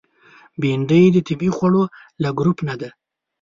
بېنډۍ 0.61 1.03
د 1.11 1.17
طبیعي 1.27 1.51
خوړو 1.57 1.83
له 2.21 2.29
ګروپ 2.37 2.57
نه 2.67 2.75
ده 2.81 2.89